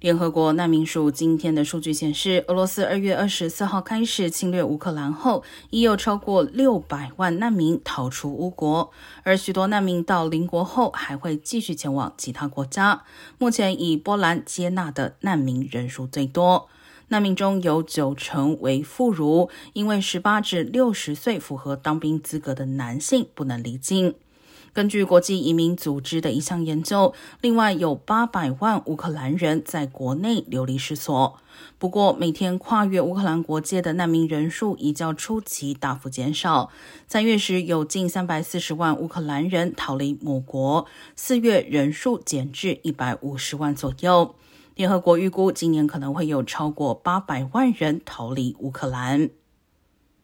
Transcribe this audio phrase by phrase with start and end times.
[0.00, 8.90] 联合国难民署今天的数据显示，俄罗斯二月二十四号开始侵略乌克兰后，已有超过六百万难民逃出乌国，
[9.22, 13.04] 而许多难民到邻国后，还会继续前往其他国家。
[13.38, 16.68] 目前以波兰接纳的难民人数最多，
[17.08, 24.14] 难民中有九成为妇孺，因为十八至六十岁符合当兵资格的男性不能离境。
[24.74, 31.38] 根据国际移民组织的一项研究，另外有八百万乌克兰人在国内流离失所。
[31.78, 36.70] 不过，每天跨越乌克兰国界的难民人数已较初期大幅减少。
[37.06, 44.34] 三月时有近三百四十万乌克兰人逃离母国，四月人数减至一百五十万左右。
[44.74, 49.30] 联合国预估，今年可能会有超过八百万人逃离乌克兰。